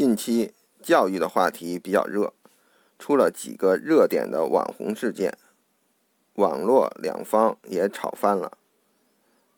[0.00, 2.32] 近期教育的话题比较热，
[2.98, 5.36] 出了几个热点的网红事件，
[6.36, 8.56] 网络两方也吵翻了。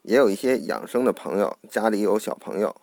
[0.03, 2.75] 也有一些养生的朋友家里有小朋友，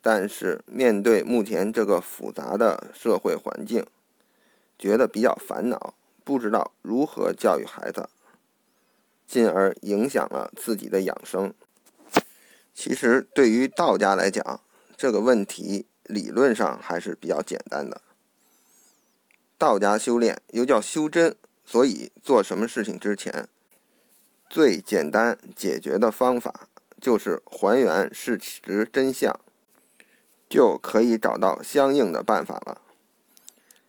[0.00, 3.84] 但是面对目前这个复杂的社会环境，
[4.78, 8.08] 觉得比较烦恼，不知道如何教育孩子，
[9.26, 11.52] 进而影响了自己的养生。
[12.72, 14.60] 其实对于道家来讲，
[14.96, 18.00] 这个问题理论上还是比较简单的。
[19.56, 23.48] 道家修炼又叫修真，所以做什么事情之前，
[24.48, 26.68] 最简单解决的方法
[27.00, 29.38] 就是还原事实真相，
[30.48, 32.80] 就可以找到相应的办法了。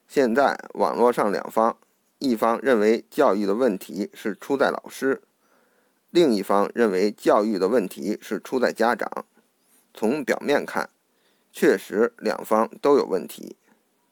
[0.08, 1.78] 现在网络上两方，
[2.20, 5.22] 一方认为教育的问题是出在老师，
[6.10, 9.26] 另一方认为教育的问题是出在家长。
[9.94, 10.90] 从表面看，
[11.52, 13.58] 确实，两方都有问题。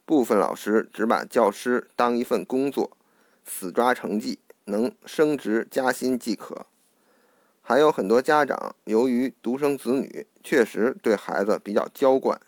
[0.05, 2.97] 部分老师只把教师当一份工作，
[3.45, 6.65] 死抓成绩，能升职加薪即可。
[7.61, 12.41] 还有很多家长由于独生子女，确实对孩子比较娇惯，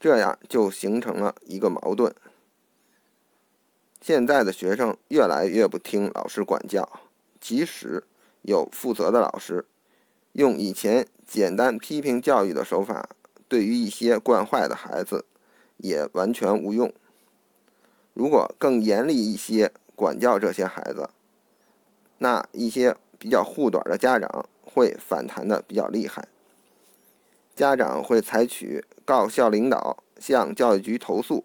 [0.00, 2.14] 这样就形成了一个矛盾。
[4.00, 7.00] 现在的学生越来越不听老师管教，
[7.40, 8.02] 即使
[8.42, 9.64] 有负责的老师。
[10.32, 13.08] 用以前简单批评教育的手法，
[13.48, 15.26] 对于一些惯坏的孩子
[15.76, 16.92] 也完全无用。
[18.14, 21.10] 如果更严厉一些管教这些孩子，
[22.18, 26.26] 那一些比较护短的家长会反弹的比较厉害。
[27.54, 31.44] 家长会采取告校领导、向教育局投诉，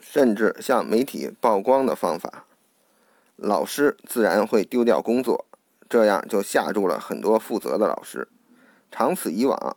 [0.00, 2.46] 甚至向媒体曝光的方法，
[3.36, 5.44] 老师自然会丢掉工作。
[5.88, 8.28] 这样就吓住了很多负责的老师，
[8.90, 9.76] 长此以往，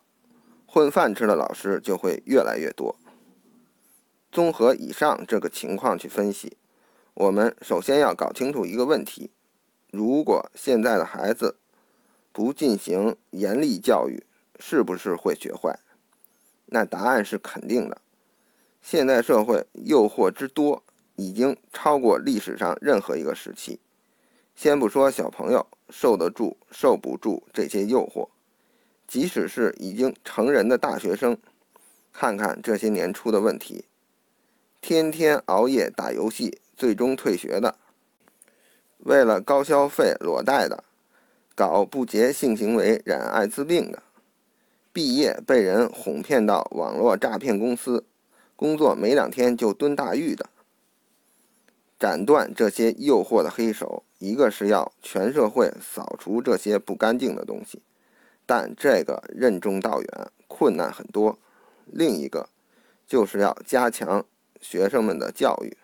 [0.66, 2.95] 混饭吃的老师就会越来越多。
[4.32, 6.58] 综合以上这个情况去分析，
[7.14, 9.32] 我们首先要搞清楚一个问题：
[9.92, 11.58] 如果现在的孩子
[12.32, 14.26] 不进行严厉教育，
[14.60, 15.80] 是不是会学坏？
[16.67, 18.02] 那答案是肯定的。
[18.82, 20.83] 现代社会诱惑之多，
[21.16, 23.80] 已经超过历史上任何一个时期。
[24.56, 28.28] 先不说小朋友受得住受不住这些诱惑，
[29.08, 31.38] 即使是已经成人的大学生，
[32.14, 33.86] 看看这些年出的问题：
[34.80, 37.76] 天天熬夜打游戏，最终退学的；
[39.00, 40.83] 为了高消费裸贷的；
[41.56, 44.00] 搞不洁性行为染艾滋病的；
[44.94, 48.06] 毕业被人哄骗到网络诈骗公司，
[48.56, 50.48] 工作没两天就蹲大狱的。
[52.02, 54.04] 斩断这些诱惑的黑手。
[54.17, 57.84] 一个是要全社会扫除这些不干净的东西，
[58.48, 61.38] 但这个任重道远，困难很多。
[61.86, 62.50] 另一个
[63.06, 64.26] 就是要加强
[64.60, 65.78] 学生们的教育，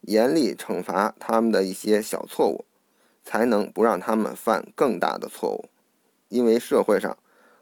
[0.00, 2.64] 严厉惩罚他们的一些小错误，
[3.24, 5.68] 才能不让他们犯更大的错误。
[6.30, 7.16] 因为社会上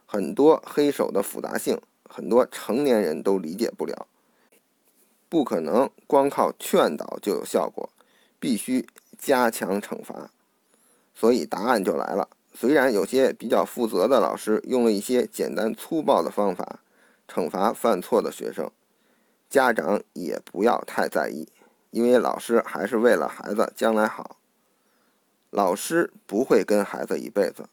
[0.06, 1.78] 很多黑手的复杂性，
[2.08, 4.06] 很多成年人都理解不了，
[5.30, 7.88] 不可能光靠劝导就有效果，
[8.38, 8.86] 必须。
[9.22, 10.30] 加强惩罚，
[11.14, 12.26] 所以答案就来了。
[12.54, 16.80] 虽然有些比较负责的老师用了一些简单粗暴的方法
[17.28, 18.70] 惩罚犯错的学生，
[19.50, 21.46] 家长也不要太在意，
[21.90, 24.38] 因为老师还是为了孩子将来好。
[25.50, 27.68] 老师不会跟孩子一辈子，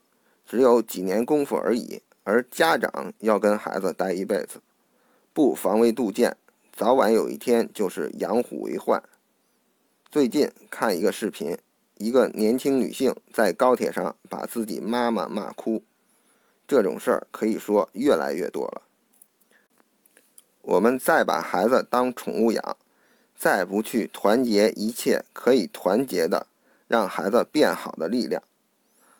[0.45, 4.59] 只有几年功夫而已，而家长要跟孩子待一辈子，
[5.31, 6.35] 不防微杜渐，
[6.77, 9.01] 早晚有一天就是养虎为患。
[10.11, 11.57] 最近看一个视频，
[11.95, 15.83] 一个年轻女性在高铁上把自己妈妈骂哭，
[16.67, 18.83] 这种事儿可以说越来越多了。
[20.61, 22.77] 我们再把孩子当宠物养，
[23.35, 26.45] 再不去团结一切可以团结的，
[26.87, 28.43] 让孩子变好的力量，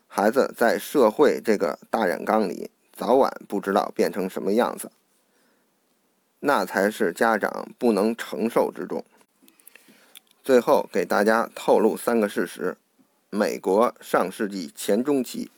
[0.05, 4.91] 孩子在社会这个大染缸里，早晚不知道变成什么样子，
[6.39, 9.03] 那才是家长不能承受之重。
[10.43, 12.77] 最后给大家透露三个事实：
[13.29, 15.51] 美国上世纪前中期，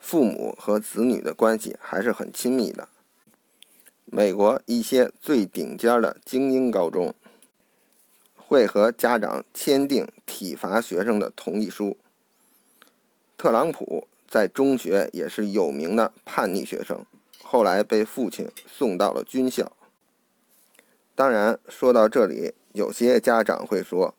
[0.00, 2.88] 父母和子女的关系还是很亲密的。
[4.06, 7.14] 美国一些最顶尖的精英高中，
[8.36, 11.96] 会和家长签订体罚学生的同意书。
[13.36, 17.04] 特朗普在中学也是有名的叛逆学生，
[17.42, 19.70] 后来被父亲送到了军校。
[21.16, 22.54] 当然，说到这里。
[22.74, 24.14] 有些家长会说，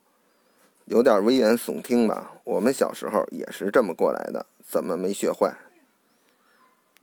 [0.86, 2.34] 有点危言耸听吧？
[2.44, 5.56] 我们小时候也是这么过来的，怎么没学坏？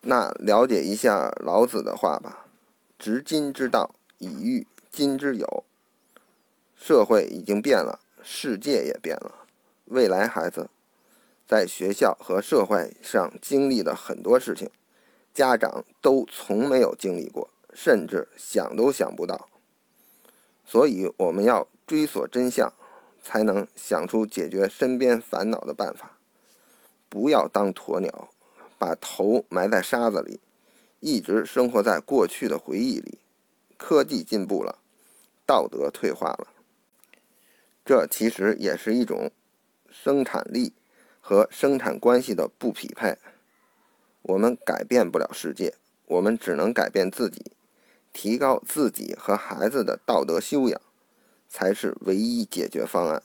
[0.00, 2.46] 那了解一下老子的话吧
[2.98, 5.64] ：“执今之道，以御今之有。
[6.74, 9.46] 社会已经变了，世界也变了。
[9.84, 10.68] 未来孩子
[11.46, 14.68] 在学校和社会上经历的很多事情，
[15.32, 19.48] 家长都从没有经历过，甚至想都想不到。
[20.64, 22.72] 所以，我们要追索真相，
[23.22, 26.18] 才能想出解决身边烦恼的办法。
[27.08, 28.30] 不要当鸵鸟，
[28.78, 30.40] 把头埋在沙子里，
[31.00, 33.18] 一直生活在过去的回忆里。
[33.76, 34.78] 科技进步了，
[35.44, 36.48] 道德退化了，
[37.84, 39.30] 这其实也是一种
[39.90, 40.72] 生产力
[41.20, 43.18] 和生产关系的不匹配。
[44.22, 45.74] 我们改变不了世界，
[46.06, 47.52] 我们只能改变自己。
[48.14, 50.80] 提高自己和孩子的道德修养，
[51.48, 53.22] 才是唯一解决方案。